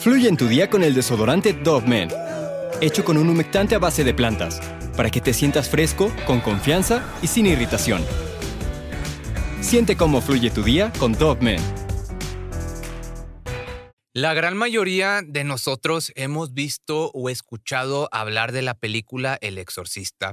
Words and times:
Fluye 0.00 0.30
en 0.30 0.38
tu 0.38 0.48
día 0.48 0.70
con 0.70 0.82
el 0.82 0.94
desodorante 0.94 1.52
Dove 1.52 1.86
Men, 1.86 2.08
hecho 2.80 3.04
con 3.04 3.18
un 3.18 3.28
humectante 3.28 3.74
a 3.74 3.78
base 3.78 4.02
de 4.02 4.14
plantas, 4.14 4.58
para 4.96 5.10
que 5.10 5.20
te 5.20 5.34
sientas 5.34 5.68
fresco, 5.68 6.10
con 6.26 6.40
confianza 6.40 7.04
y 7.20 7.26
sin 7.26 7.44
irritación. 7.44 8.02
Siente 9.60 9.98
cómo 9.98 10.22
fluye 10.22 10.48
tu 10.48 10.62
día 10.62 10.90
con 10.98 11.12
Dove 11.12 11.42
Men. 11.42 11.60
La 14.14 14.32
gran 14.32 14.56
mayoría 14.56 15.20
de 15.22 15.44
nosotros 15.44 16.12
hemos 16.16 16.54
visto 16.54 17.10
o 17.12 17.28
escuchado 17.28 18.08
hablar 18.10 18.52
de 18.52 18.62
la 18.62 18.72
película 18.72 19.36
El 19.42 19.58
Exorcista. 19.58 20.32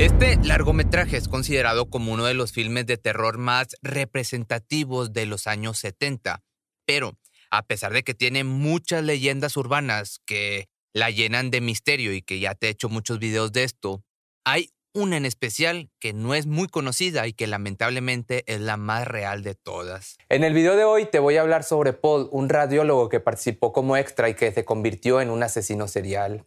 Este 0.00 0.38
largometraje 0.42 1.18
es 1.18 1.28
considerado 1.28 1.88
como 1.88 2.12
uno 2.12 2.24
de 2.24 2.34
los 2.34 2.50
filmes 2.50 2.84
de 2.86 2.96
terror 2.96 3.38
más 3.38 3.68
representativos 3.80 5.12
de 5.12 5.26
los 5.26 5.46
años 5.46 5.78
70, 5.78 6.42
pero 6.84 7.16
a 7.56 7.62
pesar 7.62 7.92
de 7.92 8.02
que 8.02 8.14
tiene 8.14 8.42
muchas 8.42 9.04
leyendas 9.04 9.56
urbanas 9.56 10.20
que 10.26 10.68
la 10.92 11.10
llenan 11.10 11.50
de 11.50 11.60
misterio 11.60 12.12
y 12.12 12.20
que 12.20 12.40
ya 12.40 12.54
te 12.54 12.66
he 12.66 12.70
hecho 12.70 12.88
muchos 12.88 13.18
videos 13.18 13.52
de 13.52 13.64
esto, 13.64 14.02
hay 14.44 14.70
una 14.92 15.16
en 15.16 15.24
especial 15.24 15.90
que 16.00 16.12
no 16.12 16.34
es 16.34 16.46
muy 16.46 16.68
conocida 16.68 17.26
y 17.26 17.32
que 17.32 17.46
lamentablemente 17.46 18.44
es 18.46 18.60
la 18.60 18.76
más 18.76 19.06
real 19.06 19.42
de 19.42 19.54
todas. 19.54 20.16
En 20.28 20.44
el 20.44 20.52
video 20.52 20.76
de 20.76 20.84
hoy 20.84 21.06
te 21.06 21.18
voy 21.18 21.36
a 21.36 21.42
hablar 21.42 21.64
sobre 21.64 21.92
Paul, 21.92 22.28
un 22.30 22.48
radiólogo 22.48 23.08
que 23.08 23.20
participó 23.20 23.72
como 23.72 23.96
extra 23.96 24.28
y 24.28 24.34
que 24.34 24.52
se 24.52 24.64
convirtió 24.64 25.20
en 25.20 25.30
un 25.30 25.42
asesino 25.42 25.88
serial. 25.88 26.44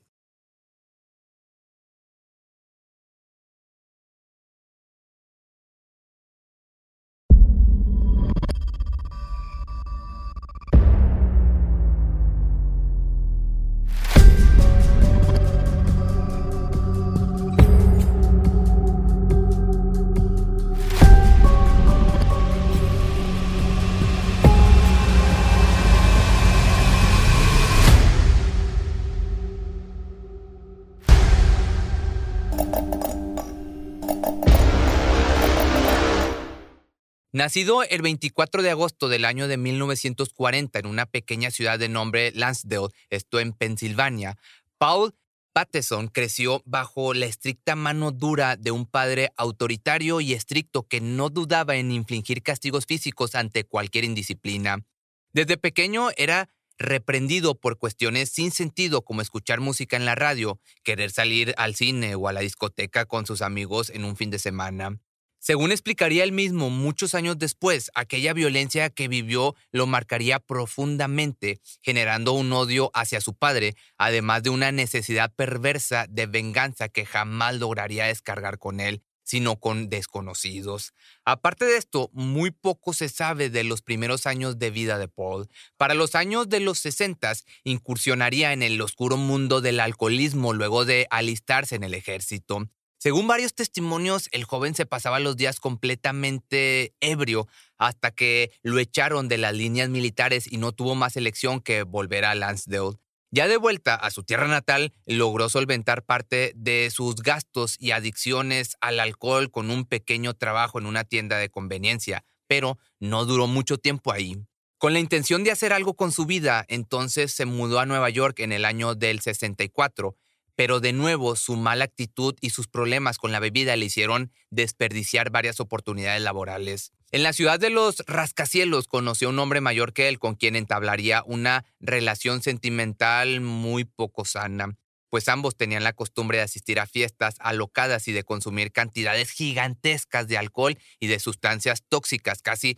Nacido 37.38 37.84
el 37.84 38.02
24 38.02 38.64
de 38.64 38.72
agosto 38.72 39.10
del 39.10 39.24
año 39.24 39.48
de 39.48 39.58
1940 39.58 40.80
en 40.80 40.88
una 40.88 41.06
pequeña 41.06 41.52
ciudad 41.52 41.78
de 41.78 41.88
nombre 41.88 42.32
Lansdale, 42.34 42.88
esto 43.12 43.40
en 43.40 43.54
Pensilvania, 43.54 44.40
Paul 44.80 45.14
Patterson 45.54 46.08
creció 46.08 46.64
bajo 46.66 47.14
la 47.14 47.28
estricta 47.28 47.76
mano 47.76 48.10
dura 48.10 48.56
de 48.56 48.72
un 48.72 48.88
padre 48.88 49.34
autoritario 49.38 50.20
y 50.20 50.34
estricto 50.34 50.88
que 50.88 51.00
no 51.00 51.30
dudaba 51.30 51.76
en 51.76 51.92
infligir 51.92 52.42
castigos 52.42 52.88
físicos 52.88 53.36
ante 53.36 53.66
cualquier 53.66 54.04
indisciplina. 54.04 54.84
Desde 55.32 55.58
pequeño 55.58 56.10
era 56.18 56.50
reprendido 56.80 57.54
por 57.54 57.78
cuestiones 57.78 58.32
sin 58.32 58.50
sentido 58.50 59.04
como 59.04 59.22
escuchar 59.22 59.60
música 59.60 59.96
en 59.96 60.06
la 60.06 60.16
radio, 60.16 60.60
querer 60.82 61.12
salir 61.12 61.54
al 61.58 61.76
cine 61.76 62.16
o 62.16 62.28
a 62.28 62.34
la 62.34 62.40
discoteca 62.40 63.06
con 63.06 63.28
sus 63.28 63.44
amigos 63.44 63.92
en 63.92 64.06
un 64.06 64.16
fin 64.16 64.32
de 64.32 64.40
semana. 64.40 65.00
Según 65.48 65.72
explicaría 65.72 66.26
él 66.26 66.34
mismo, 66.34 66.70
muchos 66.70 67.16
años 67.16 67.40
después, 67.40 67.90
aquella 67.96 68.34
violencia 68.34 68.90
que 68.90 69.08
vivió 69.08 69.56
lo 69.72 69.88
marcaría 69.88 70.42
profundamente, 70.42 71.62
generando 71.82 72.34
un 72.34 72.52
odio 72.52 72.92
hacia 72.94 73.22
su 73.22 73.34
padre, 73.34 73.78
además 73.98 74.44
de 74.44 74.50
una 74.50 74.74
necesidad 74.74 75.34
perversa 75.34 76.06
de 76.10 76.26
venganza 76.26 76.90
que 76.90 77.06
jamás 77.06 77.56
lograría 77.56 78.08
descargar 78.08 78.60
con 78.60 78.82
él, 78.82 79.04
sino 79.24 79.58
con 79.58 79.88
desconocidos. 79.88 80.92
Aparte 81.24 81.64
de 81.64 81.78
esto, 81.78 82.10
muy 82.12 82.52
poco 82.52 82.92
se 82.92 83.08
sabe 83.08 83.50
de 83.50 83.64
los 83.64 83.82
primeros 83.82 84.28
años 84.28 84.60
de 84.60 84.70
vida 84.70 84.98
de 84.98 85.08
Paul. 85.08 85.48
Para 85.78 85.94
los 85.94 86.16
años 86.16 86.50
de 86.50 86.60
los 86.60 86.80
60 86.80 87.32
incursionaría 87.64 88.52
en 88.52 88.64
el 88.64 88.82
oscuro 88.82 89.16
mundo 89.16 89.62
del 89.62 89.80
alcoholismo 89.80 90.52
luego 90.52 90.84
de 90.84 91.08
alistarse 91.10 91.78
en 91.78 91.86
el 91.86 91.94
ejército. 91.94 92.68
Según 93.00 93.28
varios 93.28 93.54
testimonios, 93.54 94.28
el 94.32 94.44
joven 94.44 94.74
se 94.74 94.88
pasaba 94.88 95.20
los 95.20 95.38
días 95.38 95.60
completamente 95.60 96.96
ebrio 97.00 97.48
hasta 97.78 98.10
que 98.10 98.52
lo 98.64 98.80
echaron 98.80 99.28
de 99.28 99.38
las 99.38 99.54
líneas 99.54 99.90
militares 99.90 100.52
y 100.52 100.58
no 100.58 100.72
tuvo 100.72 100.96
más 100.96 101.16
elección 101.16 101.62
que 101.62 101.84
volver 101.84 102.26
a 102.26 102.34
Lansdale. 102.34 102.98
Ya 103.30 103.48
de 103.48 103.58
vuelta 103.58 103.94
a 103.94 104.10
su 104.10 104.24
tierra 104.24 104.48
natal, 104.48 104.94
logró 105.06 105.48
solventar 105.50 106.04
parte 106.06 106.54
de 106.56 106.90
sus 106.90 107.18
gastos 107.18 107.76
y 107.78 107.92
adicciones 107.92 108.78
al 108.82 109.00
alcohol 109.00 109.52
con 109.52 109.70
un 109.70 109.86
pequeño 109.86 110.34
trabajo 110.34 110.80
en 110.80 110.86
una 110.86 111.04
tienda 111.04 111.38
de 111.38 111.50
conveniencia, 111.50 112.24
pero 112.48 112.80
no 113.00 113.26
duró 113.26 113.46
mucho 113.46 113.78
tiempo 113.78 114.12
ahí. 114.12 114.38
Con 114.80 114.94
la 114.94 115.00
intención 115.00 115.44
de 115.44 115.52
hacer 115.52 115.74
algo 115.74 115.96
con 115.96 116.12
su 116.12 116.26
vida, 116.26 116.66
entonces 116.68 117.34
se 117.34 117.46
mudó 117.46 117.80
a 117.80 117.86
Nueva 117.86 118.10
York 118.10 118.40
en 118.40 118.54
el 118.54 118.64
año 118.64 118.96
del 118.96 119.20
64 119.20 120.16
pero 120.58 120.80
de 120.80 120.92
nuevo 120.92 121.36
su 121.36 121.56
mala 121.56 121.86
actitud 121.86 122.36
y 122.42 122.50
sus 122.50 122.68
problemas 122.68 123.20
con 123.20 123.32
la 123.32 123.40
bebida 123.40 123.76
le 123.76 123.86
hicieron 123.86 124.34
desperdiciar 124.50 125.30
varias 125.30 125.60
oportunidades 125.60 126.22
laborales. 126.24 126.92
En 127.12 127.22
la 127.22 127.32
ciudad 127.32 127.60
de 127.60 127.70
los 127.70 128.04
rascacielos 128.08 128.88
conoció 128.88 129.28
a 129.28 129.32
un 129.32 129.40
hombre 129.40 129.62
mayor 129.62 129.94
que 129.94 130.10
él 130.10 130.18
con 130.18 130.34
quien 130.34 130.56
entablaría 130.56 131.24
una 131.26 131.64
relación 131.80 132.42
sentimental 132.42 133.40
muy 133.40 133.86
poco 133.86 134.26
sana, 134.26 134.76
pues 135.12 135.30
ambos 135.30 135.56
tenían 135.56 135.84
la 135.84 135.94
costumbre 135.94 136.40
de 136.40 136.46
asistir 136.46 136.80
a 136.80 136.88
fiestas 136.88 137.36
alocadas 137.38 138.08
y 138.08 138.12
de 138.12 138.24
consumir 138.24 138.72
cantidades 138.72 139.30
gigantescas 139.30 140.28
de 140.28 140.40
alcohol 140.40 140.78
y 141.00 141.06
de 141.06 141.20
sustancias 141.20 141.84
tóxicas, 141.88 142.42
casi 142.42 142.78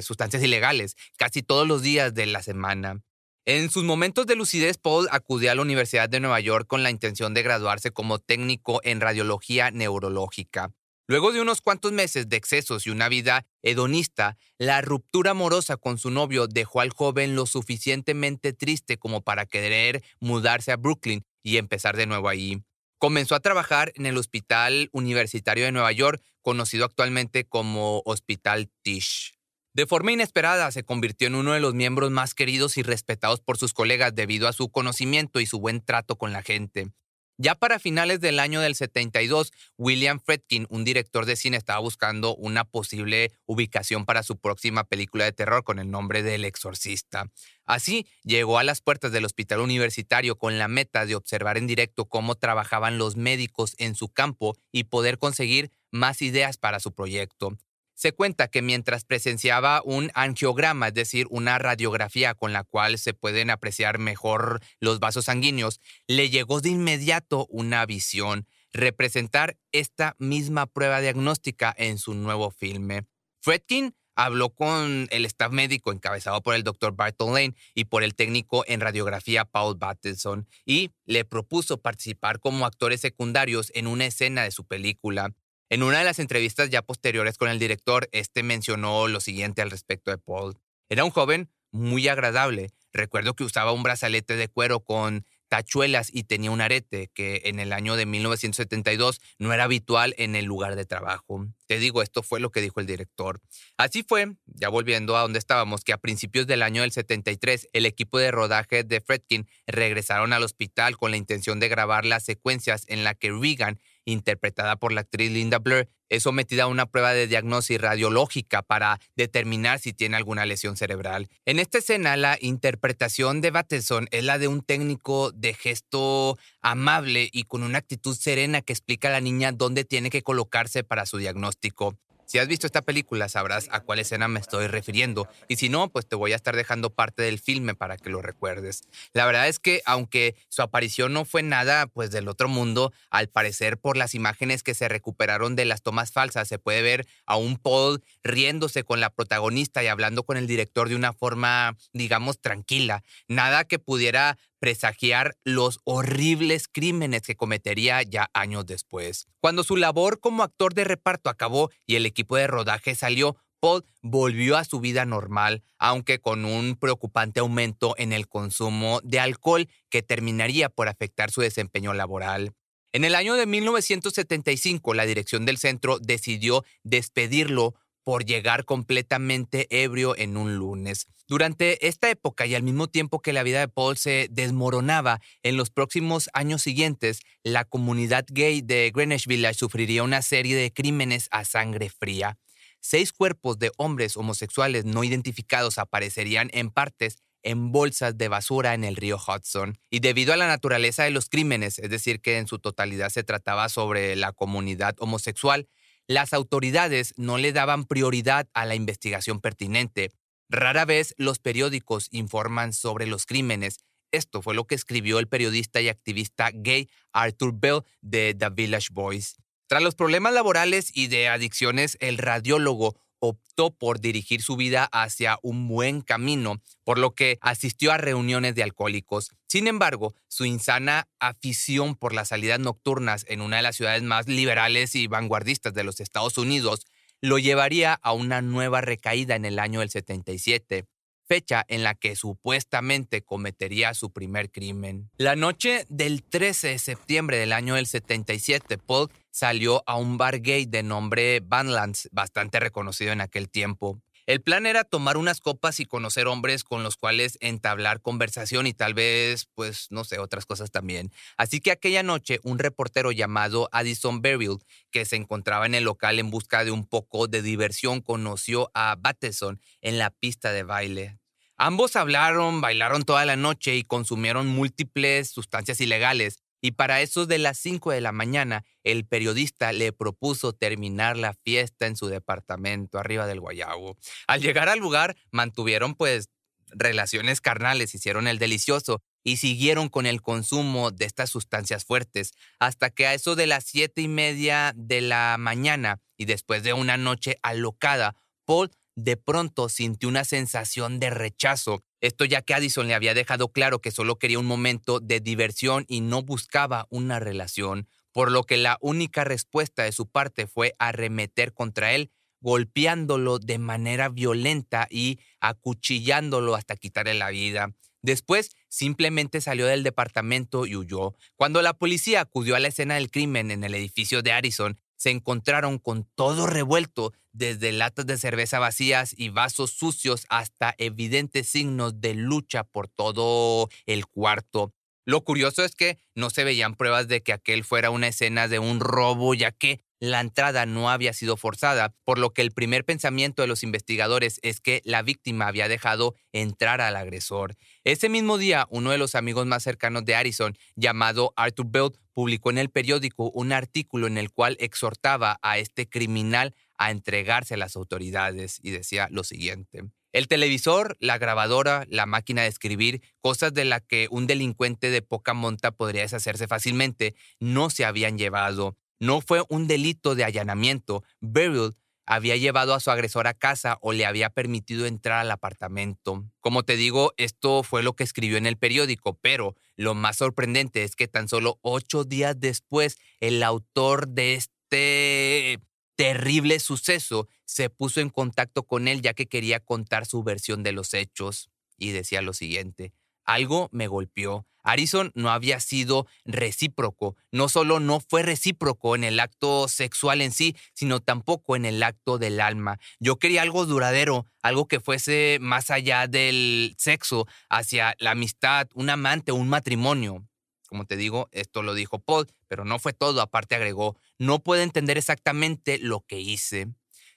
sustancias 0.00 0.42
ilegales, 0.42 0.96
casi 1.18 1.42
todos 1.42 1.68
los 1.68 1.82
días 1.82 2.14
de 2.14 2.24
la 2.24 2.42
semana. 2.42 3.02
En 3.44 3.70
sus 3.70 3.82
momentos 3.82 4.26
de 4.26 4.36
lucidez, 4.36 4.78
Paul 4.78 5.08
acudió 5.10 5.50
a 5.50 5.56
la 5.56 5.62
Universidad 5.62 6.08
de 6.08 6.20
Nueva 6.20 6.38
York 6.38 6.68
con 6.68 6.84
la 6.84 6.90
intención 6.90 7.34
de 7.34 7.42
graduarse 7.42 7.90
como 7.90 8.20
técnico 8.20 8.80
en 8.84 9.00
radiología 9.00 9.72
neurológica. 9.72 10.72
Luego 11.08 11.32
de 11.32 11.40
unos 11.40 11.60
cuantos 11.60 11.90
meses 11.90 12.28
de 12.28 12.36
excesos 12.36 12.86
y 12.86 12.90
una 12.90 13.08
vida 13.08 13.44
hedonista, 13.62 14.36
la 14.58 14.80
ruptura 14.80 15.32
amorosa 15.32 15.76
con 15.76 15.98
su 15.98 16.10
novio 16.10 16.46
dejó 16.46 16.82
al 16.82 16.90
joven 16.90 17.34
lo 17.34 17.46
suficientemente 17.46 18.52
triste 18.52 18.96
como 18.96 19.22
para 19.22 19.44
querer 19.44 20.04
mudarse 20.20 20.70
a 20.70 20.76
Brooklyn 20.76 21.24
y 21.42 21.56
empezar 21.56 21.96
de 21.96 22.06
nuevo 22.06 22.28
ahí. 22.28 22.62
Comenzó 22.98 23.34
a 23.34 23.40
trabajar 23.40 23.90
en 23.96 24.06
el 24.06 24.18
Hospital 24.18 24.88
Universitario 24.92 25.64
de 25.64 25.72
Nueva 25.72 25.90
York, 25.90 26.22
conocido 26.42 26.84
actualmente 26.84 27.44
como 27.44 28.02
Hospital 28.04 28.70
Tisch. 28.82 29.34
De 29.74 29.86
forma 29.86 30.12
inesperada 30.12 30.70
se 30.70 30.84
convirtió 30.84 31.28
en 31.28 31.34
uno 31.34 31.54
de 31.54 31.60
los 31.60 31.72
miembros 31.72 32.10
más 32.10 32.34
queridos 32.34 32.76
y 32.76 32.82
respetados 32.82 33.40
por 33.40 33.56
sus 33.56 33.72
colegas 33.72 34.14
debido 34.14 34.46
a 34.46 34.52
su 34.52 34.70
conocimiento 34.70 35.40
y 35.40 35.46
su 35.46 35.60
buen 35.60 35.82
trato 35.82 36.16
con 36.16 36.32
la 36.32 36.42
gente. 36.42 36.92
Ya 37.38 37.54
para 37.54 37.78
finales 37.78 38.20
del 38.20 38.38
año 38.38 38.60
del 38.60 38.74
72, 38.74 39.52
William 39.78 40.20
Fredkin, 40.20 40.66
un 40.68 40.84
director 40.84 41.24
de 41.24 41.36
cine, 41.36 41.56
estaba 41.56 41.78
buscando 41.80 42.36
una 42.36 42.64
posible 42.64 43.32
ubicación 43.46 44.04
para 44.04 44.22
su 44.22 44.36
próxima 44.36 44.84
película 44.84 45.24
de 45.24 45.32
terror 45.32 45.64
con 45.64 45.78
el 45.78 45.90
nombre 45.90 46.22
de 46.22 46.34
El 46.34 46.44
Exorcista. 46.44 47.32
Así, 47.64 48.06
llegó 48.22 48.58
a 48.58 48.64
las 48.64 48.82
puertas 48.82 49.10
del 49.10 49.24
hospital 49.24 49.60
universitario 49.60 50.36
con 50.36 50.58
la 50.58 50.68
meta 50.68 51.06
de 51.06 51.14
observar 51.14 51.56
en 51.56 51.66
directo 51.66 52.04
cómo 52.04 52.34
trabajaban 52.34 52.98
los 52.98 53.16
médicos 53.16 53.74
en 53.78 53.94
su 53.94 54.08
campo 54.10 54.54
y 54.70 54.84
poder 54.84 55.16
conseguir 55.16 55.72
más 55.90 56.20
ideas 56.20 56.58
para 56.58 56.78
su 56.78 56.92
proyecto. 56.92 57.56
Se 58.02 58.10
cuenta 58.10 58.48
que 58.48 58.62
mientras 58.62 59.04
presenciaba 59.04 59.80
un 59.84 60.10
angiograma, 60.14 60.88
es 60.88 60.94
decir, 60.94 61.28
una 61.30 61.58
radiografía 61.58 62.34
con 62.34 62.52
la 62.52 62.64
cual 62.64 62.98
se 62.98 63.14
pueden 63.14 63.48
apreciar 63.48 64.00
mejor 64.00 64.58
los 64.80 64.98
vasos 64.98 65.26
sanguíneos, 65.26 65.78
le 66.08 66.28
llegó 66.28 66.60
de 66.60 66.70
inmediato 66.70 67.46
una 67.48 67.86
visión, 67.86 68.48
representar 68.72 69.56
esta 69.70 70.16
misma 70.18 70.66
prueba 70.66 71.00
diagnóstica 71.00 71.72
en 71.78 71.96
su 71.96 72.14
nuevo 72.14 72.50
filme. 72.50 73.06
Fredkin 73.40 73.94
habló 74.16 74.50
con 74.50 75.06
el 75.12 75.24
staff 75.26 75.52
médico 75.52 75.92
encabezado 75.92 76.42
por 76.42 76.56
el 76.56 76.64
doctor 76.64 76.96
Barton 76.96 77.34
Lane 77.34 77.54
y 77.72 77.84
por 77.84 78.02
el 78.02 78.16
técnico 78.16 78.64
en 78.66 78.80
radiografía 78.80 79.44
Paul 79.44 79.76
Battleson 79.78 80.48
y 80.66 80.90
le 81.06 81.24
propuso 81.24 81.80
participar 81.80 82.40
como 82.40 82.66
actores 82.66 83.00
secundarios 83.00 83.70
en 83.76 83.86
una 83.86 84.06
escena 84.06 84.42
de 84.42 84.50
su 84.50 84.64
película. 84.64 85.32
En 85.72 85.82
una 85.82 86.00
de 86.00 86.04
las 86.04 86.18
entrevistas 86.18 86.68
ya 86.68 86.82
posteriores 86.82 87.38
con 87.38 87.48
el 87.48 87.58
director, 87.58 88.06
este 88.12 88.42
mencionó 88.42 89.08
lo 89.08 89.20
siguiente 89.20 89.62
al 89.62 89.70
respecto 89.70 90.10
de 90.10 90.18
Paul. 90.18 90.58
Era 90.90 91.02
un 91.02 91.10
joven 91.10 91.48
muy 91.70 92.08
agradable. 92.08 92.74
Recuerdo 92.92 93.32
que 93.32 93.44
usaba 93.44 93.72
un 93.72 93.82
brazalete 93.82 94.36
de 94.36 94.48
cuero 94.48 94.80
con 94.80 95.24
tachuelas 95.48 96.10
y 96.12 96.24
tenía 96.24 96.50
un 96.50 96.60
arete, 96.60 97.10
que 97.14 97.42
en 97.44 97.58
el 97.58 97.72
año 97.72 97.96
de 97.96 98.04
1972 98.04 99.22
no 99.38 99.52
era 99.54 99.64
habitual 99.64 100.14
en 100.18 100.36
el 100.36 100.44
lugar 100.44 100.76
de 100.76 100.84
trabajo. 100.84 101.46
Te 101.66 101.78
digo, 101.78 102.02
esto 102.02 102.22
fue 102.22 102.38
lo 102.38 102.50
que 102.50 102.60
dijo 102.60 102.80
el 102.80 102.86
director. 102.86 103.40
Así 103.78 104.02
fue, 104.02 104.36
ya 104.44 104.68
volviendo 104.68 105.16
a 105.16 105.22
donde 105.22 105.38
estábamos, 105.38 105.84
que 105.84 105.94
a 105.94 105.98
principios 105.98 106.46
del 106.46 106.62
año 106.62 106.82
del 106.82 106.92
73 106.92 107.68
el 107.72 107.86
equipo 107.86 108.18
de 108.18 108.30
rodaje 108.30 108.84
de 108.84 109.00
Fredkin 109.00 109.46
regresaron 109.66 110.34
al 110.34 110.42
hospital 110.42 110.98
con 110.98 111.10
la 111.10 111.16
intención 111.16 111.60
de 111.60 111.68
grabar 111.68 112.04
las 112.04 112.24
secuencias 112.24 112.84
en 112.88 113.04
la 113.04 113.14
que 113.14 113.30
Regan 113.30 113.78
interpretada 114.04 114.76
por 114.76 114.92
la 114.92 115.02
actriz 115.02 115.30
Linda 115.30 115.58
Blair, 115.58 115.88
es 116.08 116.24
sometida 116.24 116.64
a 116.64 116.66
una 116.66 116.86
prueba 116.86 117.14
de 117.14 117.26
diagnóstico 117.26 117.82
radiológica 117.82 118.62
para 118.62 119.00
determinar 119.16 119.78
si 119.78 119.94
tiene 119.94 120.16
alguna 120.16 120.44
lesión 120.44 120.76
cerebral. 120.76 121.28
En 121.46 121.58
esta 121.58 121.78
escena, 121.78 122.16
la 122.16 122.36
interpretación 122.40 123.40
de 123.40 123.50
Bateson 123.50 124.08
es 124.10 124.22
la 124.24 124.38
de 124.38 124.48
un 124.48 124.60
técnico 124.62 125.32
de 125.32 125.54
gesto 125.54 126.38
amable 126.60 127.28
y 127.32 127.44
con 127.44 127.62
una 127.62 127.78
actitud 127.78 128.14
serena 128.14 128.60
que 128.60 128.74
explica 128.74 129.08
a 129.08 129.12
la 129.12 129.20
niña 129.20 129.52
dónde 129.52 129.84
tiene 129.84 130.10
que 130.10 130.22
colocarse 130.22 130.84
para 130.84 131.06
su 131.06 131.16
diagnóstico. 131.18 131.96
Si 132.32 132.38
has 132.38 132.48
visto 132.48 132.66
esta 132.66 132.80
película 132.80 133.28
sabrás 133.28 133.68
a 133.72 133.80
cuál 133.80 133.98
escena 133.98 134.26
me 134.26 134.40
estoy 134.40 134.66
refiriendo 134.66 135.28
y 135.48 135.56
si 135.56 135.68
no, 135.68 135.90
pues 135.90 136.06
te 136.06 136.16
voy 136.16 136.32
a 136.32 136.36
estar 136.36 136.56
dejando 136.56 136.88
parte 136.88 137.20
del 137.20 137.38
filme 137.38 137.74
para 137.74 137.98
que 137.98 138.08
lo 138.08 138.22
recuerdes. 138.22 138.84
La 139.12 139.26
verdad 139.26 139.48
es 139.48 139.58
que 139.58 139.82
aunque 139.84 140.34
su 140.48 140.62
aparición 140.62 141.12
no 141.12 141.26
fue 141.26 141.42
nada 141.42 141.86
pues 141.88 142.10
del 142.10 142.28
otro 142.28 142.48
mundo, 142.48 142.90
al 143.10 143.28
parecer 143.28 143.76
por 143.76 143.98
las 143.98 144.14
imágenes 144.14 144.62
que 144.62 144.72
se 144.72 144.88
recuperaron 144.88 145.56
de 145.56 145.66
las 145.66 145.82
tomas 145.82 146.10
falsas 146.10 146.48
se 146.48 146.58
puede 146.58 146.80
ver 146.80 147.06
a 147.26 147.36
un 147.36 147.58
Paul 147.58 148.02
riéndose 148.24 148.82
con 148.82 148.98
la 148.98 149.10
protagonista 149.10 149.84
y 149.84 149.88
hablando 149.88 150.22
con 150.22 150.38
el 150.38 150.46
director 150.46 150.88
de 150.88 150.96
una 150.96 151.12
forma 151.12 151.76
digamos 151.92 152.40
tranquila, 152.40 153.02
nada 153.28 153.64
que 153.64 153.78
pudiera 153.78 154.38
presagiar 154.62 155.36
los 155.42 155.80
horribles 155.82 156.68
crímenes 156.68 157.22
que 157.22 157.34
cometería 157.34 158.00
ya 158.04 158.30
años 158.32 158.64
después. 158.64 159.26
Cuando 159.40 159.64
su 159.64 159.76
labor 159.76 160.20
como 160.20 160.44
actor 160.44 160.72
de 160.72 160.84
reparto 160.84 161.30
acabó 161.30 161.70
y 161.84 161.96
el 161.96 162.06
equipo 162.06 162.36
de 162.36 162.46
rodaje 162.46 162.94
salió, 162.94 163.36
Paul 163.58 163.84
volvió 164.02 164.56
a 164.56 164.62
su 164.62 164.78
vida 164.78 165.04
normal, 165.04 165.64
aunque 165.80 166.20
con 166.20 166.44
un 166.44 166.76
preocupante 166.76 167.40
aumento 167.40 167.96
en 167.98 168.12
el 168.12 168.28
consumo 168.28 169.00
de 169.02 169.18
alcohol 169.18 169.68
que 169.90 170.02
terminaría 170.02 170.68
por 170.68 170.86
afectar 170.86 171.32
su 171.32 171.40
desempeño 171.40 171.92
laboral. 171.92 172.54
En 172.92 173.04
el 173.04 173.16
año 173.16 173.34
de 173.34 173.46
1975, 173.46 174.94
la 174.94 175.06
dirección 175.06 175.44
del 175.44 175.58
centro 175.58 175.98
decidió 175.98 176.62
despedirlo 176.84 177.74
por 178.04 178.24
llegar 178.24 178.64
completamente 178.64 179.66
ebrio 179.70 180.16
en 180.16 180.36
un 180.36 180.56
lunes. 180.56 181.06
Durante 181.28 181.86
esta 181.86 182.10
época 182.10 182.46
y 182.46 182.54
al 182.54 182.62
mismo 182.62 182.88
tiempo 182.88 183.20
que 183.20 183.32
la 183.32 183.42
vida 183.42 183.60
de 183.60 183.68
Paul 183.68 183.96
se 183.96 184.28
desmoronaba, 184.30 185.20
en 185.42 185.56
los 185.56 185.70
próximos 185.70 186.28
años 186.34 186.62
siguientes, 186.62 187.20
la 187.42 187.64
comunidad 187.64 188.26
gay 188.28 188.60
de 188.60 188.90
Greenwich 188.94 189.26
Village 189.26 189.54
sufriría 189.54 190.02
una 190.02 190.20
serie 190.22 190.56
de 190.56 190.72
crímenes 190.72 191.28
a 191.30 191.44
sangre 191.44 191.88
fría. 191.88 192.38
Seis 192.80 193.12
cuerpos 193.12 193.58
de 193.58 193.70
hombres 193.76 194.16
homosexuales 194.16 194.84
no 194.84 195.04
identificados 195.04 195.78
aparecerían 195.78 196.50
en 196.52 196.70
partes 196.70 197.18
en 197.42 197.72
bolsas 197.72 198.16
de 198.16 198.28
basura 198.28 198.74
en 198.74 198.84
el 198.84 198.96
río 198.96 199.16
Hudson. 199.16 199.78
Y 199.90 200.00
debido 200.00 200.32
a 200.32 200.36
la 200.36 200.46
naturaleza 200.46 201.04
de 201.04 201.10
los 201.10 201.28
crímenes, 201.28 201.78
es 201.78 201.90
decir, 201.90 202.20
que 202.20 202.38
en 202.38 202.46
su 202.46 202.58
totalidad 202.58 203.10
se 203.10 203.24
trataba 203.24 203.68
sobre 203.68 204.16
la 204.16 204.32
comunidad 204.32 204.96
homosexual, 204.98 205.68
las 206.12 206.32
autoridades 206.32 207.14
no 207.16 207.38
le 207.38 207.52
daban 207.52 207.84
prioridad 207.84 208.48
a 208.54 208.66
la 208.66 208.74
investigación 208.74 209.40
pertinente. 209.40 210.10
Rara 210.48 210.84
vez 210.84 211.14
los 211.16 211.38
periódicos 211.38 212.08
informan 212.10 212.72
sobre 212.72 213.06
los 213.06 213.26
crímenes. 213.26 213.78
Esto 214.12 214.42
fue 214.42 214.54
lo 214.54 214.66
que 214.66 214.74
escribió 214.74 215.18
el 215.18 215.28
periodista 215.28 215.80
y 215.80 215.88
activista 215.88 216.50
gay 216.52 216.88
Arthur 217.12 217.52
Bell 217.54 217.80
de 218.02 218.34
The 218.38 218.50
Village 218.50 218.88
Boys. 218.92 219.36
Tras 219.66 219.82
los 219.82 219.94
problemas 219.94 220.34
laborales 220.34 220.94
y 220.94 221.06
de 221.06 221.28
adicciones, 221.28 221.96
el 222.00 222.18
radiólogo 222.18 223.00
optó 223.22 223.70
por 223.70 224.00
dirigir 224.00 224.42
su 224.42 224.56
vida 224.56 224.88
hacia 224.90 225.38
un 225.42 225.68
buen 225.68 226.00
camino, 226.00 226.60
por 226.82 226.98
lo 226.98 227.14
que 227.14 227.38
asistió 227.40 227.92
a 227.92 227.96
reuniones 227.96 228.56
de 228.56 228.64
alcohólicos. 228.64 229.30
Sin 229.46 229.68
embargo, 229.68 230.14
su 230.26 230.44
insana 230.44 231.08
afición 231.20 231.94
por 231.94 232.14
las 232.14 232.28
salidas 232.28 232.58
nocturnas 232.58 233.24
en 233.28 233.40
una 233.40 233.58
de 233.58 233.62
las 233.62 233.76
ciudades 233.76 234.02
más 234.02 234.26
liberales 234.26 234.96
y 234.96 235.06
vanguardistas 235.06 235.72
de 235.72 235.84
los 235.84 236.00
Estados 236.00 236.36
Unidos 236.36 236.84
lo 237.20 237.38
llevaría 237.38 237.94
a 237.94 238.12
una 238.12 238.42
nueva 238.42 238.80
recaída 238.80 239.36
en 239.36 239.44
el 239.44 239.60
año 239.60 239.80
del 239.80 239.90
77 239.90 240.86
fecha 241.32 241.64
en 241.68 241.82
la 241.82 241.94
que 241.94 242.14
supuestamente 242.14 243.22
cometería 243.22 243.94
su 243.94 244.12
primer 244.12 244.50
crimen. 244.50 245.10
La 245.16 245.34
noche 245.34 245.86
del 245.88 246.22
13 246.22 246.68
de 246.68 246.78
septiembre 246.78 247.38
del 247.38 247.54
año 247.54 247.76
del 247.76 247.86
77, 247.86 248.76
Paul 248.76 249.10
salió 249.32 249.82
a 249.86 249.96
un 249.96 250.18
bar 250.18 250.40
gay 250.40 250.66
de 250.66 250.84
nombre 250.84 251.40
Vanlands, 251.40 252.08
bastante 252.12 252.60
reconocido 252.60 253.10
en 253.10 253.20
aquel 253.20 253.50
tiempo. 253.50 254.00
El 254.26 254.40
plan 254.40 254.66
era 254.66 254.84
tomar 254.84 255.16
unas 255.16 255.40
copas 255.40 255.80
y 255.80 255.84
conocer 255.84 256.28
hombres 256.28 256.62
con 256.62 256.84
los 256.84 256.96
cuales 256.96 257.38
entablar 257.40 258.00
conversación 258.00 258.68
y 258.68 258.72
tal 258.72 258.94
vez, 258.94 259.48
pues, 259.54 259.88
no 259.90 260.04
sé, 260.04 260.20
otras 260.20 260.46
cosas 260.46 260.70
también. 260.70 261.10
Así 261.36 261.60
que 261.60 261.72
aquella 261.72 262.04
noche 262.04 262.38
un 262.44 262.60
reportero 262.60 263.10
llamado 263.10 263.68
Addison 263.72 264.22
Beryl, 264.22 264.58
que 264.92 265.04
se 265.06 265.16
encontraba 265.16 265.66
en 265.66 265.74
el 265.74 265.84
local 265.84 266.20
en 266.20 266.30
busca 266.30 266.64
de 266.64 266.70
un 266.70 266.86
poco 266.86 267.26
de 267.26 267.42
diversión, 267.42 268.00
conoció 268.00 268.70
a 268.74 268.96
Bateson 268.96 269.60
en 269.80 269.98
la 269.98 270.10
pista 270.10 270.52
de 270.52 270.62
baile. 270.62 271.18
Ambos 271.56 271.96
hablaron, 271.96 272.60
bailaron 272.60 273.02
toda 273.02 273.24
la 273.24 273.36
noche 273.36 273.74
y 273.74 273.82
consumieron 273.82 274.46
múltiples 274.46 275.30
sustancias 275.30 275.80
ilegales. 275.80 276.38
Y 276.62 276.72
para 276.72 277.02
eso 277.02 277.26
de 277.26 277.38
las 277.38 277.58
5 277.58 277.90
de 277.90 278.00
la 278.00 278.12
mañana, 278.12 278.64
el 278.84 279.04
periodista 279.04 279.72
le 279.72 279.92
propuso 279.92 280.54
terminar 280.54 281.18
la 281.18 281.34
fiesta 281.34 281.86
en 281.86 281.96
su 281.96 282.06
departamento 282.06 282.98
arriba 282.98 283.26
del 283.26 283.40
Guayabo. 283.40 283.98
Al 284.28 284.40
llegar 284.40 284.68
al 284.68 284.78
lugar, 284.78 285.16
mantuvieron 285.32 285.94
pues 285.94 286.30
relaciones 286.68 287.40
carnales, 287.40 287.94
hicieron 287.94 288.28
el 288.28 288.38
delicioso 288.38 289.02
y 289.24 289.36
siguieron 289.36 289.88
con 289.88 290.06
el 290.06 290.22
consumo 290.22 290.90
de 290.90 291.04
estas 291.04 291.30
sustancias 291.30 291.84
fuertes, 291.84 292.32
hasta 292.58 292.90
que 292.90 293.06
a 293.06 293.14
eso 293.14 293.36
de 293.36 293.46
las 293.46 293.64
siete 293.64 294.00
y 294.00 294.08
media 294.08 294.72
de 294.74 295.00
la 295.00 295.36
mañana 295.38 296.00
y 296.16 296.24
después 296.24 296.62
de 296.62 296.72
una 296.72 296.96
noche 296.96 297.38
alocada, 297.42 298.16
Paul 298.44 298.70
de 298.96 299.16
pronto 299.16 299.68
sintió 299.68 300.08
una 300.08 300.24
sensación 300.24 301.00
de 301.00 301.10
rechazo. 301.10 301.82
Esto 302.02 302.24
ya 302.24 302.42
que 302.42 302.52
Addison 302.52 302.88
le 302.88 302.94
había 302.94 303.14
dejado 303.14 303.52
claro 303.52 303.78
que 303.78 303.92
solo 303.92 304.18
quería 304.18 304.40
un 304.40 304.44
momento 304.44 304.98
de 304.98 305.20
diversión 305.20 305.84
y 305.86 306.00
no 306.00 306.22
buscaba 306.22 306.88
una 306.90 307.20
relación, 307.20 307.88
por 308.12 308.32
lo 308.32 308.42
que 308.42 308.56
la 308.56 308.76
única 308.80 309.22
respuesta 309.22 309.84
de 309.84 309.92
su 309.92 310.08
parte 310.08 310.48
fue 310.48 310.74
arremeter 310.80 311.54
contra 311.54 311.92
él, 311.92 312.10
golpeándolo 312.40 313.38
de 313.38 313.58
manera 313.58 314.08
violenta 314.08 314.88
y 314.90 315.20
acuchillándolo 315.40 316.56
hasta 316.56 316.74
quitarle 316.74 317.14
la 317.14 317.30
vida. 317.30 317.72
Después 318.02 318.50
simplemente 318.68 319.40
salió 319.40 319.66
del 319.66 319.84
departamento 319.84 320.66
y 320.66 320.74
huyó. 320.74 321.14
Cuando 321.36 321.62
la 321.62 321.72
policía 321.72 322.20
acudió 322.20 322.56
a 322.56 322.58
la 322.58 322.66
escena 322.66 322.96
del 322.96 323.12
crimen 323.12 323.52
en 323.52 323.62
el 323.62 323.76
edificio 323.76 324.22
de 324.22 324.32
Addison, 324.32 324.76
se 325.02 325.10
encontraron 325.10 325.78
con 325.78 326.08
todo 326.14 326.46
revuelto, 326.46 327.12
desde 327.32 327.72
latas 327.72 328.06
de 328.06 328.18
cerveza 328.18 328.60
vacías 328.60 329.12
y 329.18 329.30
vasos 329.30 329.72
sucios 329.72 330.26
hasta 330.28 330.76
evidentes 330.78 331.48
signos 331.48 332.00
de 332.00 332.14
lucha 332.14 332.62
por 332.62 332.86
todo 332.86 333.68
el 333.86 334.06
cuarto. 334.06 334.72
Lo 335.04 335.22
curioso 335.22 335.64
es 335.64 335.74
que 335.74 335.98
no 336.14 336.30
se 336.30 336.44
veían 336.44 336.76
pruebas 336.76 337.08
de 337.08 337.20
que 337.20 337.32
aquel 337.32 337.64
fuera 337.64 337.90
una 337.90 338.06
escena 338.06 338.46
de 338.46 338.60
un 338.60 338.78
robo, 338.78 339.34
ya 339.34 339.50
que 339.50 339.80
la 339.98 340.20
entrada 340.20 340.66
no 340.66 340.88
había 340.88 341.12
sido 341.12 341.36
forzada, 341.36 341.94
por 342.04 342.18
lo 342.18 342.30
que 342.30 342.42
el 342.42 342.52
primer 342.52 342.84
pensamiento 342.84 343.42
de 343.42 343.48
los 343.48 343.64
investigadores 343.64 344.38
es 344.42 344.60
que 344.60 344.82
la 344.84 345.02
víctima 345.02 345.48
había 345.48 345.66
dejado 345.66 346.14
entrar 346.32 346.80
al 346.80 346.94
agresor. 346.94 347.56
Ese 347.82 348.08
mismo 348.08 348.38
día, 348.38 348.68
uno 348.70 348.92
de 348.92 348.98
los 348.98 349.16
amigos 349.16 349.46
más 349.46 349.64
cercanos 349.64 350.04
de 350.04 350.14
Harrison, 350.14 350.56
llamado 350.76 351.32
Arthur 351.34 351.66
Bell, 351.68 351.92
publicó 352.14 352.50
en 352.50 352.58
el 352.58 352.70
periódico 352.70 353.30
un 353.30 353.52
artículo 353.52 354.06
en 354.06 354.18
el 354.18 354.30
cual 354.30 354.56
exhortaba 354.60 355.38
a 355.42 355.58
este 355.58 355.88
criminal 355.88 356.54
a 356.76 356.90
entregarse 356.90 357.54
a 357.54 357.58
las 357.58 357.76
autoridades 357.76 358.58
y 358.62 358.70
decía 358.70 359.08
lo 359.10 359.24
siguiente. 359.24 359.84
El 360.12 360.28
televisor, 360.28 360.96
la 361.00 361.16
grabadora, 361.16 361.86
la 361.88 362.04
máquina 362.04 362.42
de 362.42 362.48
escribir, 362.48 363.00
cosas 363.22 363.54
de 363.54 363.64
las 363.64 363.80
que 363.80 364.08
un 364.10 364.26
delincuente 364.26 364.90
de 364.90 365.00
poca 365.00 365.32
monta 365.32 365.70
podría 365.70 366.02
deshacerse 366.02 366.46
fácilmente, 366.46 367.14
no 367.40 367.70
se 367.70 367.86
habían 367.86 368.18
llevado. 368.18 368.76
No 369.00 369.22
fue 369.22 369.42
un 369.48 369.66
delito 369.66 370.14
de 370.14 370.24
allanamiento. 370.24 371.02
Beryl 371.20 371.74
había 372.04 372.36
llevado 372.36 372.74
a 372.74 372.80
su 372.80 372.90
agresor 372.90 373.26
a 373.26 373.34
casa 373.34 373.78
o 373.80 373.92
le 373.92 374.04
había 374.04 374.28
permitido 374.28 374.86
entrar 374.86 375.20
al 375.20 375.30
apartamento. 375.30 376.24
Como 376.40 376.62
te 376.62 376.76
digo, 376.76 377.12
esto 377.16 377.62
fue 377.62 377.82
lo 377.82 377.94
que 377.94 378.04
escribió 378.04 378.36
en 378.36 378.46
el 378.46 378.58
periódico, 378.58 379.18
pero 379.22 379.56
lo 379.82 379.94
más 379.94 380.16
sorprendente 380.16 380.84
es 380.84 380.96
que 380.96 381.08
tan 381.08 381.28
solo 381.28 381.58
ocho 381.62 382.04
días 382.04 382.38
después, 382.38 382.98
el 383.20 383.42
autor 383.42 384.08
de 384.08 384.34
este 384.34 385.60
terrible 385.96 386.60
suceso 386.60 387.28
se 387.44 387.68
puso 387.68 388.00
en 388.00 388.08
contacto 388.08 388.62
con 388.62 388.88
él 388.88 389.02
ya 389.02 389.12
que 389.12 389.26
quería 389.26 389.60
contar 389.60 390.06
su 390.06 390.22
versión 390.22 390.62
de 390.62 390.72
los 390.72 390.94
hechos 390.94 391.50
y 391.76 391.90
decía 391.90 392.22
lo 392.22 392.32
siguiente. 392.32 392.92
Algo 393.24 393.68
me 393.72 393.86
golpeó. 393.86 394.46
Harrison 394.62 395.10
no 395.14 395.30
había 395.30 395.60
sido 395.60 396.06
recíproco. 396.24 397.16
No 397.30 397.48
solo 397.48 397.80
no 397.80 398.00
fue 398.00 398.22
recíproco 398.22 398.94
en 398.94 399.04
el 399.04 399.20
acto 399.20 399.68
sexual 399.68 400.20
en 400.20 400.32
sí, 400.32 400.56
sino 400.72 401.00
tampoco 401.00 401.56
en 401.56 401.64
el 401.64 401.82
acto 401.82 402.18
del 402.18 402.40
alma. 402.40 402.78
Yo 403.00 403.16
quería 403.16 403.42
algo 403.42 403.66
duradero, 403.66 404.26
algo 404.42 404.68
que 404.68 404.80
fuese 404.80 405.38
más 405.40 405.70
allá 405.70 406.06
del 406.06 406.74
sexo, 406.78 407.26
hacia 407.48 407.94
la 407.98 408.12
amistad, 408.12 408.68
un 408.74 408.90
amante, 408.90 409.32
un 409.32 409.48
matrimonio. 409.48 410.26
Como 410.68 410.86
te 410.86 410.96
digo, 410.96 411.28
esto 411.32 411.62
lo 411.62 411.74
dijo 411.74 411.98
Paul, 411.98 412.28
pero 412.48 412.64
no 412.64 412.78
fue 412.78 412.92
todo. 412.92 413.20
Aparte 413.20 413.54
agregó, 413.54 413.96
no 414.18 414.38
puedo 414.38 414.62
entender 414.62 414.96
exactamente 414.96 415.78
lo 415.78 416.00
que 416.00 416.20
hice. 416.20 416.68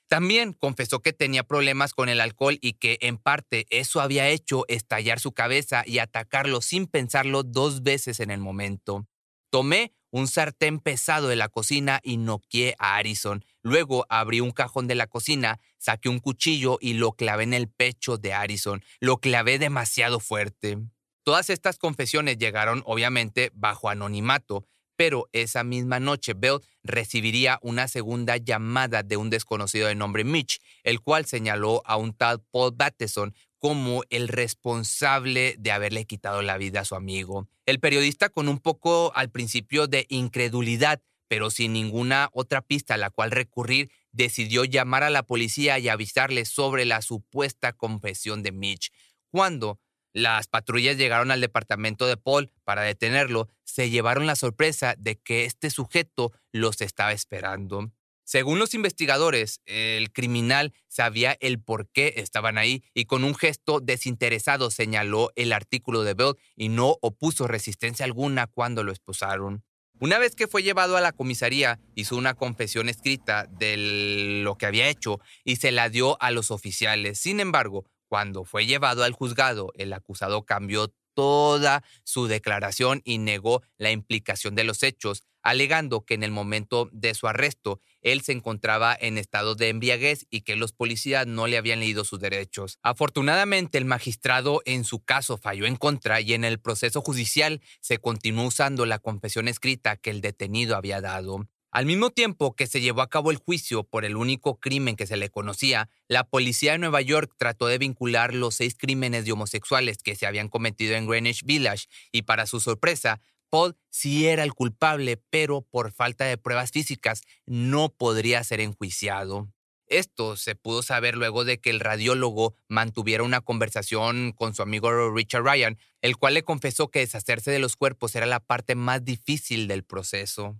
También 0.07 0.53
confesó 0.53 1.01
que 1.01 1.13
tenía 1.13 1.43
problemas 1.43 1.93
con 1.93 2.09
el 2.09 2.21
alcohol 2.21 2.57
y 2.62 2.74
que 2.74 2.97
en 3.01 3.17
parte 3.17 3.65
eso 3.69 4.01
había 4.01 4.29
hecho 4.29 4.65
estallar 4.67 5.19
su 5.19 5.31
cabeza 5.31 5.83
y 5.85 6.00
atacarlo 6.00 6.62
sin 6.62 6.85
pensarlo 6.85 7.43
dos 7.43 7.81
veces 7.81 8.19
en 8.19 8.29
el 8.29 8.39
momento. 8.39 9.07
Tomé 9.50 9.93
un 10.12 10.27
sartén 10.27 10.79
pesado 10.79 11.27
de 11.27 11.35
la 11.35 11.50
cocina 11.50 12.00
y 12.03 12.17
noqueé 12.17 12.75
a 12.79 12.95
Harrison. 12.95 13.43
Luego 13.63 14.05
abrí 14.09 14.39
un 14.39 14.51
cajón 14.51 14.88
de 14.88 14.95
la 14.95 15.07
cocina, 15.07 15.59
saqué 15.77 16.07
un 16.07 16.19
cuchillo 16.19 16.77
y 16.79 16.93
lo 16.93 17.12
clavé 17.13 17.43
en 17.43 17.53
el 17.53 17.67
pecho 17.67 18.17
de 18.17 18.31
Harrison. 18.31 18.81
Lo 19.01 19.17
clavé 19.17 19.59
demasiado 19.59 20.19
fuerte. 20.19 20.77
Todas 21.24 21.50
estas 21.50 21.79
confesiones 21.79 22.38
llegaron 22.38 22.83
obviamente 22.85 23.51
bajo 23.55 23.89
anonimato, 23.89 24.67
pero 24.95 25.27
esa 25.33 25.63
misma 25.63 25.99
noche 25.99 26.33
Bell 26.35 26.61
recibiría 26.83 27.59
una 27.61 27.87
segunda 27.87 28.37
llamada 28.37 29.03
de 29.03 29.17
un 29.17 29.29
desconocido 29.29 29.87
de 29.87 29.95
nombre 29.95 30.23
Mitch, 30.23 30.59
el 30.83 31.01
cual 31.01 31.25
señaló 31.25 31.81
a 31.85 31.97
un 31.97 32.13
tal 32.13 32.41
Paul 32.51 32.73
Bateson 32.75 33.33
como 33.59 34.03
el 34.09 34.27
responsable 34.27 35.55
de 35.57 35.71
haberle 35.71 36.05
quitado 36.05 36.41
la 36.41 36.57
vida 36.57 36.81
a 36.81 36.85
su 36.85 36.95
amigo. 36.95 37.47
El 37.65 37.79
periodista 37.79 38.29
con 38.29 38.47
un 38.47 38.59
poco 38.59 39.11
al 39.15 39.31
principio 39.31 39.87
de 39.87 40.05
incredulidad, 40.09 41.01
pero 41.27 41.49
sin 41.49 41.73
ninguna 41.73 42.29
otra 42.31 42.61
pista 42.61 42.93
a 42.93 42.97
la 42.97 43.09
cual 43.09 43.31
recurrir, 43.31 43.89
decidió 44.11 44.65
llamar 44.65 45.03
a 45.03 45.09
la 45.09 45.23
policía 45.23 45.79
y 45.79 45.89
avisarle 45.89 46.45
sobre 46.45 46.85
la 46.85 47.01
supuesta 47.01 47.73
confesión 47.73 48.43
de 48.43 48.51
Mitch. 48.51 48.91
Cuando 49.31 49.79
las 50.15 50.48
patrullas 50.48 50.95
llegaron 50.95 51.29
al 51.29 51.41
departamento 51.41 52.07
de 52.07 52.15
Paul 52.15 52.50
para 52.63 52.84
detenerlo, 52.84 53.50
se 53.65 53.89
llevaron 53.89 54.25
la 54.25 54.38
sorpresa 54.38 54.95
de 54.98 55.17
que 55.17 55.43
este 55.43 55.69
sujeto 55.69 56.31
los 56.53 56.79
estaba 56.79 57.12
esperando. 57.12 57.91
Según 58.24 58.57
los 58.57 58.74
investigadores, 58.74 59.60
el 59.65 60.13
criminal 60.13 60.74
sabía 60.88 61.36
el 61.41 61.60
por 61.60 61.89
qué 61.89 62.13
estaban 62.15 62.57
ahí 62.57 62.81
y 62.93 63.05
con 63.05 63.25
un 63.25 63.36
gesto 63.36 63.81
desinteresado 63.81 64.72
señaló 64.72 65.34
el 65.36 65.51
artículo 65.51 66.03
de 66.03 66.13
Bell 66.13 66.36
y 66.55 66.69
no 66.69 66.98
opuso 67.01 67.45
resistencia 67.45 68.05
alguna 68.05 68.48
cuando 68.48 68.84
lo 68.86 68.93
esposaron. 68.93 69.65
Una 70.00 70.17
vez 70.17 70.36
que 70.36 70.48
fue 70.48 70.63
llevado 70.63 70.95
a 70.95 71.01
la 71.01 71.12
comisaría, 71.12 71.79
hizo 71.93 72.15
una 72.15 72.36
confesión 72.36 72.88
escrita 72.88 73.48
de 73.50 74.41
lo 74.43 74.57
que 74.57 74.65
había 74.65 74.88
hecho 74.88 75.19
y 75.43 75.57
se 75.57 75.72
la 75.72 75.89
dio 75.89 76.22
a 76.22 76.31
los 76.31 76.51
oficiales. 76.51 77.19
Sin 77.19 77.41
embargo, 77.41 77.86
cuando 78.07 78.45
fue 78.45 78.65
llevado 78.65 79.03
al 79.03 79.13
juzgado, 79.13 79.71
el 79.75 79.93
acusado 79.93 80.45
cambió 80.45 80.93
toda 81.15 81.83
su 82.03 82.27
declaración 82.27 83.01
y 83.03 83.17
negó 83.17 83.63
la 83.77 83.91
implicación 83.91 84.53
de 84.53 84.65
los 84.65 84.83
hechos, 84.83 85.24
alegando 85.41 86.05
que 86.05 86.13
en 86.13 86.24
el 86.24 86.31
momento 86.31 86.89
de 86.91 87.13
su 87.13 87.27
arresto 87.27 87.79
él 88.01 88.21
se 88.21 88.33
encontraba 88.33 88.95
en 89.00 89.17
estado 89.17 89.55
de 89.55 89.69
embriaguez 89.69 90.27
y 90.29 90.41
que 90.41 90.55
los 90.55 90.74
policías 90.74 91.25
no 91.25 91.47
le 91.47 91.57
habían 91.57 91.79
leído 91.79 92.03
sus 92.03 92.19
derechos. 92.19 92.77
Afortunadamente, 92.83 93.77
el 93.77 93.85
magistrado 93.85 94.62
en 94.65 94.83
su 94.83 95.03
caso 95.03 95.38
falló 95.38 95.65
en 95.65 95.77
contra 95.77 96.21
y 96.21 96.33
en 96.33 96.43
el 96.43 96.59
proceso 96.59 97.01
judicial 97.01 97.62
se 97.79 97.97
continuó 98.00 98.45
usando 98.45 98.85
la 98.85 99.00
confesión 99.00 99.47
escrita 99.47 99.97
que 99.97 100.09
el 100.09 100.21
detenido 100.21 100.75
había 100.75 101.00
dado. 101.01 101.47
Al 101.75 101.86
mismo 101.86 102.10
tiempo 102.10 102.55
que 102.55 102.67
se 102.67 102.79
llevó 102.79 103.01
a 103.01 103.10
cabo 103.10 103.32
el 103.32 103.38
juicio 103.38 103.84
por 103.84 104.05
el 104.05 104.15
único 104.15 104.62
crimen 104.62 104.96
que 104.96 105.08
se 105.08 105.17
le 105.17 105.29
conocía, 105.29 105.89
la 106.08 106.24
policía 106.24 106.72
de 106.72 106.77
Nueva 106.77 107.01
York 107.01 107.34
trató 107.38 107.67
de 107.67 107.77
vincular 107.77 108.34
los 108.34 108.55
seis 108.55 108.77
crímenes 108.79 109.25
de 109.25 109.34
homosexuales 109.34 109.98
que 109.98 110.15
se 110.15 110.25
habían 110.25 110.48
cometido 110.48 110.96
en 110.96 111.05
Greenwich 111.05 111.44
Village 111.44 111.88
y 112.13 112.22
para 112.22 112.46
su 112.46 112.62
sorpresa, 112.62 113.20
Paul 113.50 113.75
sí 113.89 114.25
era 114.25 114.44
el 114.44 114.53
culpable, 114.53 115.22
pero 115.29 115.63
por 115.63 115.91
falta 115.91 116.24
de 116.24 116.38
pruebas 116.38 116.72
físicas 116.72 117.24
no 117.46 117.89
podría 117.89 118.41
ser 118.46 118.62
enjuiciado. 118.62 119.50
Esto 119.88 120.38
se 120.38 120.55
pudo 120.55 120.82
saber 120.82 121.17
luego 121.17 121.44
de 121.44 121.60
que 121.60 121.72
el 121.72 121.82
radiólogo 121.82 122.55
mantuviera 122.70 123.22
una 123.22 123.41
conversación 123.41 124.32
con 124.32 124.55
su 124.55 124.62
amigo 124.62 125.13
Richard 125.13 125.44
Ryan, 125.44 125.77
el 126.01 126.15
cual 126.15 126.36
le 126.36 126.44
confesó 126.44 126.88
que 126.89 127.00
deshacerse 127.00 127.51
de 127.51 127.60
los 127.60 127.75
cuerpos 127.75 128.15
era 128.15 128.27
la 128.27 128.39
parte 128.39 128.75
más 128.75 129.03
difícil 129.03 129.67
del 129.67 129.84
proceso. 129.84 130.55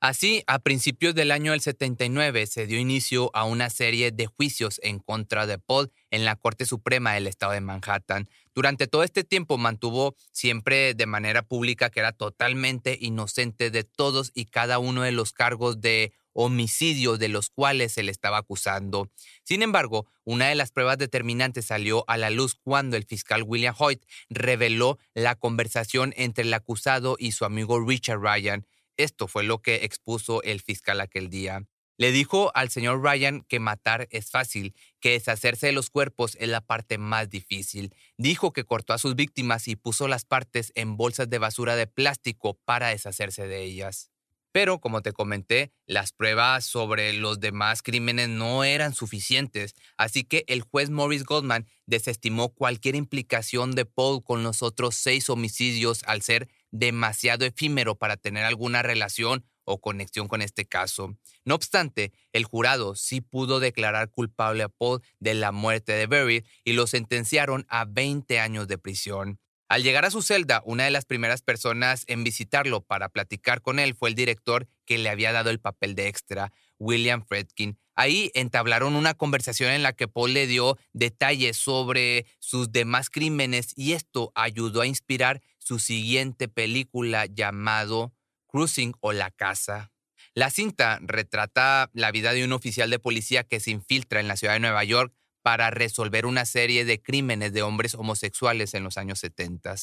Así, 0.00 0.44
a 0.46 0.60
principios 0.60 1.16
del 1.16 1.32
año 1.32 1.50
del 1.50 1.60
79 1.60 2.46
se 2.46 2.68
dio 2.68 2.78
inicio 2.78 3.32
a 3.34 3.42
una 3.42 3.68
serie 3.68 4.12
de 4.12 4.26
juicios 4.26 4.78
en 4.84 5.00
contra 5.00 5.44
de 5.44 5.58
Paul 5.58 5.90
en 6.12 6.24
la 6.24 6.36
Corte 6.36 6.66
Suprema 6.66 7.14
del 7.14 7.26
Estado 7.26 7.50
de 7.50 7.60
Manhattan. 7.60 8.28
Durante 8.54 8.86
todo 8.86 9.02
este 9.02 9.24
tiempo 9.24 9.58
mantuvo 9.58 10.14
siempre 10.30 10.94
de 10.94 11.06
manera 11.06 11.42
pública 11.42 11.90
que 11.90 11.98
era 11.98 12.12
totalmente 12.12 12.96
inocente 13.00 13.72
de 13.72 13.82
todos 13.82 14.30
y 14.34 14.44
cada 14.44 14.78
uno 14.78 15.02
de 15.02 15.10
los 15.10 15.32
cargos 15.32 15.80
de 15.80 16.12
homicidio 16.32 17.18
de 17.18 17.28
los 17.28 17.50
cuales 17.50 17.90
se 17.90 18.04
le 18.04 18.12
estaba 18.12 18.38
acusando. 18.38 19.10
Sin 19.42 19.62
embargo, 19.62 20.06
una 20.22 20.46
de 20.46 20.54
las 20.54 20.70
pruebas 20.70 20.98
determinantes 20.98 21.66
salió 21.66 22.04
a 22.06 22.16
la 22.16 22.30
luz 22.30 22.54
cuando 22.54 22.96
el 22.96 23.04
fiscal 23.04 23.42
William 23.42 23.74
Hoyt 23.76 24.04
reveló 24.30 24.98
la 25.14 25.34
conversación 25.34 26.14
entre 26.16 26.44
el 26.44 26.54
acusado 26.54 27.16
y 27.18 27.32
su 27.32 27.44
amigo 27.44 27.84
Richard 27.84 28.20
Ryan. 28.20 28.64
Esto 28.98 29.28
fue 29.28 29.44
lo 29.44 29.62
que 29.62 29.86
expuso 29.86 30.42
el 30.42 30.60
fiscal 30.60 31.00
aquel 31.00 31.30
día. 31.30 31.62
Le 31.98 32.12
dijo 32.12 32.52
al 32.54 32.70
señor 32.70 33.02
Ryan 33.02 33.42
que 33.48 33.58
matar 33.58 34.06
es 34.10 34.30
fácil, 34.30 34.74
que 35.00 35.10
deshacerse 35.10 35.66
de 35.66 35.72
los 35.72 35.90
cuerpos 35.90 36.36
es 36.38 36.48
la 36.48 36.60
parte 36.60 36.98
más 36.98 37.28
difícil. 37.30 37.94
Dijo 38.16 38.52
que 38.52 38.64
cortó 38.64 38.92
a 38.92 38.98
sus 38.98 39.16
víctimas 39.16 39.66
y 39.66 39.74
puso 39.74 40.06
las 40.06 40.24
partes 40.24 40.70
en 40.76 40.96
bolsas 40.96 41.30
de 41.30 41.38
basura 41.38 41.74
de 41.74 41.88
plástico 41.88 42.54
para 42.64 42.88
deshacerse 42.88 43.48
de 43.48 43.64
ellas. 43.64 44.10
Pero, 44.52 44.80
como 44.80 45.02
te 45.02 45.12
comenté, 45.12 45.72
las 45.86 46.12
pruebas 46.12 46.64
sobre 46.64 47.12
los 47.12 47.38
demás 47.38 47.82
crímenes 47.82 48.28
no 48.28 48.64
eran 48.64 48.94
suficientes, 48.94 49.74
así 49.96 50.24
que 50.24 50.44
el 50.48 50.62
juez 50.62 50.90
Maurice 50.90 51.24
Goldman 51.24 51.66
desestimó 51.86 52.54
cualquier 52.54 52.94
implicación 52.94 53.72
de 53.72 53.84
Paul 53.84 54.22
con 54.22 54.42
los 54.42 54.62
otros 54.62 54.94
seis 54.94 55.28
homicidios 55.28 56.02
al 56.04 56.22
ser 56.22 56.48
demasiado 56.70 57.44
efímero 57.44 57.96
para 57.96 58.16
tener 58.16 58.44
alguna 58.44 58.82
relación 58.82 59.44
o 59.64 59.80
conexión 59.80 60.28
con 60.28 60.42
este 60.42 60.64
caso. 60.64 61.16
No 61.44 61.54
obstante, 61.54 62.12
el 62.32 62.44
jurado 62.44 62.94
sí 62.94 63.20
pudo 63.20 63.60
declarar 63.60 64.10
culpable 64.10 64.62
a 64.62 64.68
Paul 64.68 65.02
de 65.20 65.34
la 65.34 65.52
muerte 65.52 65.92
de 65.92 66.06
Berry 66.06 66.44
y 66.64 66.72
lo 66.72 66.86
sentenciaron 66.86 67.66
a 67.68 67.84
20 67.84 68.40
años 68.40 68.66
de 68.66 68.78
prisión. 68.78 69.38
Al 69.70 69.82
llegar 69.82 70.06
a 70.06 70.10
su 70.10 70.22
celda, 70.22 70.62
una 70.64 70.84
de 70.84 70.90
las 70.90 71.04
primeras 71.04 71.42
personas 71.42 72.04
en 72.06 72.24
visitarlo 72.24 72.80
para 72.80 73.10
platicar 73.10 73.60
con 73.60 73.78
él 73.78 73.94
fue 73.94 74.08
el 74.08 74.14
director 74.14 74.66
que 74.86 74.96
le 74.96 75.10
había 75.10 75.30
dado 75.30 75.50
el 75.50 75.60
papel 75.60 75.94
de 75.94 76.08
extra, 76.08 76.54
William 76.78 77.22
Fredkin. 77.26 77.78
Ahí 77.94 78.30
entablaron 78.32 78.94
una 78.94 79.12
conversación 79.12 79.72
en 79.72 79.82
la 79.82 79.92
que 79.92 80.08
Paul 80.08 80.32
le 80.32 80.46
dio 80.46 80.78
detalles 80.94 81.58
sobre 81.58 82.24
sus 82.38 82.72
demás 82.72 83.10
crímenes 83.10 83.74
y 83.76 83.92
esto 83.92 84.32
ayudó 84.34 84.80
a 84.80 84.86
inspirar 84.86 85.42
su 85.68 85.78
siguiente 85.78 86.48
película 86.48 87.26
llamado 87.26 88.14
Cruising 88.46 88.94
o 89.00 89.12
La 89.12 89.30
Casa. 89.30 89.92
La 90.32 90.48
cinta 90.48 90.98
retrata 91.02 91.90
la 91.92 92.10
vida 92.10 92.32
de 92.32 92.42
un 92.42 92.54
oficial 92.54 92.88
de 92.88 92.98
policía 92.98 93.44
que 93.44 93.60
se 93.60 93.70
infiltra 93.70 94.20
en 94.20 94.28
la 94.28 94.38
ciudad 94.38 94.54
de 94.54 94.60
Nueva 94.60 94.82
York 94.84 95.12
para 95.42 95.68
resolver 95.68 96.24
una 96.24 96.46
serie 96.46 96.86
de 96.86 97.02
crímenes 97.02 97.52
de 97.52 97.60
hombres 97.60 97.94
homosexuales 97.94 98.72
en 98.72 98.82
los 98.82 98.96
años 98.96 99.18
70. 99.18 99.74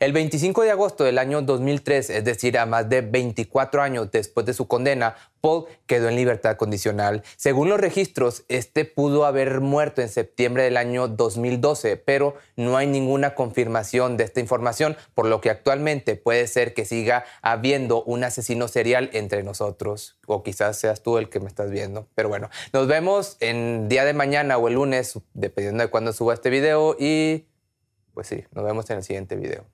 El 0.00 0.12
25 0.12 0.62
de 0.62 0.72
agosto 0.72 1.04
del 1.04 1.18
año 1.18 1.40
2003, 1.40 2.10
es 2.10 2.24
decir, 2.24 2.58
a 2.58 2.66
más 2.66 2.88
de 2.88 3.00
24 3.00 3.80
años 3.80 4.10
después 4.10 4.44
de 4.44 4.52
su 4.52 4.66
condena, 4.66 5.14
Paul 5.40 5.66
quedó 5.86 6.08
en 6.08 6.16
libertad 6.16 6.56
condicional. 6.56 7.22
Según 7.36 7.68
los 7.68 7.78
registros, 7.78 8.42
este 8.48 8.86
pudo 8.86 9.24
haber 9.24 9.60
muerto 9.60 10.02
en 10.02 10.08
septiembre 10.08 10.64
del 10.64 10.78
año 10.78 11.06
2012, 11.06 11.96
pero 11.96 12.34
no 12.56 12.76
hay 12.76 12.88
ninguna 12.88 13.36
confirmación 13.36 14.16
de 14.16 14.24
esta 14.24 14.40
información, 14.40 14.96
por 15.14 15.26
lo 15.26 15.40
que 15.40 15.50
actualmente 15.50 16.16
puede 16.16 16.48
ser 16.48 16.74
que 16.74 16.84
siga 16.84 17.24
habiendo 17.40 18.02
un 18.02 18.24
asesino 18.24 18.66
serial 18.66 19.10
entre 19.12 19.44
nosotros, 19.44 20.18
o 20.26 20.42
quizás 20.42 20.76
seas 20.76 21.04
tú 21.04 21.18
el 21.18 21.28
que 21.28 21.38
me 21.38 21.46
estás 21.46 21.70
viendo. 21.70 22.08
Pero 22.16 22.28
bueno, 22.28 22.50
nos 22.72 22.88
vemos 22.88 23.36
en 23.38 23.88
día 23.88 24.04
de 24.04 24.12
mañana 24.12 24.58
o 24.58 24.66
el 24.66 24.74
lunes, 24.74 25.20
dependiendo 25.34 25.84
de 25.84 25.88
cuándo 25.88 26.12
suba 26.12 26.34
este 26.34 26.50
video 26.50 26.96
y 26.98 27.46
pues 28.12 28.26
sí, 28.26 28.44
nos 28.50 28.64
vemos 28.64 28.90
en 28.90 28.96
el 28.98 29.04
siguiente 29.04 29.36
video. 29.36 29.73